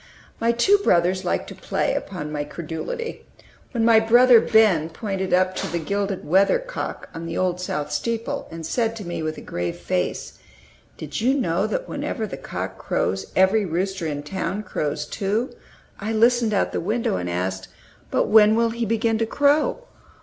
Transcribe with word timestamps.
My 0.39 0.51
two 0.51 0.79
brothers 0.79 1.23
liked 1.23 1.47
to 1.49 1.53
play 1.55 1.93
upon 1.93 2.31
my 2.31 2.43
credulity. 2.43 3.23
When 3.69 3.85
my 3.85 3.99
brother 3.99 4.41
Ben 4.41 4.89
pointed 4.89 5.31
up 5.31 5.55
to 5.57 5.67
the 5.71 5.77
gilded 5.77 6.25
weather 6.25 6.57
cock 6.57 7.07
on 7.13 7.27
the 7.27 7.37
Old 7.37 7.61
South 7.61 7.91
steeple, 7.91 8.47
and 8.49 8.65
said 8.65 8.95
to 8.95 9.05
me 9.05 9.21
with 9.21 9.35
a 9.37 9.41
very 9.41 9.45
grave 9.45 9.75
face, 9.77 10.39
"Did 10.97 11.21
you 11.21 11.35
know 11.35 11.67
that 11.67 11.87
whenever 11.87 12.25
that 12.25 12.41
cock 12.41 12.79
crows 12.79 13.27
every 13.35 13.63
rooster 13.63 14.07
in 14.07 14.23
town 14.23 14.63
crows 14.63 15.05
too?" 15.05 15.55
I 15.99 16.13
listened 16.13 16.51
out 16.51 16.67
at 16.69 16.71
the 16.73 16.81
window, 16.81 17.17
and 17.17 17.29
asked, 17.29 17.67
"But 18.09 18.25
when 18.25 18.55
will 18.55 18.71
he 18.71 18.87
begin 18.87 19.19
to 19.19 19.27
crow?" 19.27 19.83